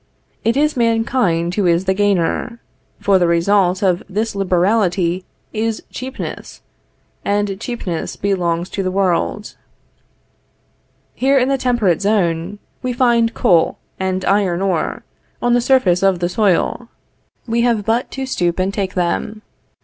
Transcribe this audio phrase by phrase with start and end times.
[0.43, 2.59] It is mankind who is the gainer;
[2.99, 6.63] for the result of this liberality is cheapness,
[7.23, 9.55] and cheapness belongs to the world.
[11.13, 15.03] Here in the temperate zone, we find coal and iron ore,
[15.39, 16.89] on the surface of the soil;
[17.45, 19.43] we have but to stoop and take them.